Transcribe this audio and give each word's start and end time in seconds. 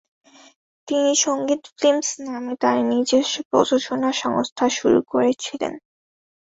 তিনি 0.87 1.11
সংগীত 1.17 1.61
ফিল্মস 1.77 2.09
নামে 2.25 2.53
তাঁর 2.61 2.77
নিজস্ব 2.91 3.35
প্রযোজনা 3.49 4.09
সংস্থা 4.23 4.65
শুরু 4.77 4.99
করেছিলেন। 5.11 5.73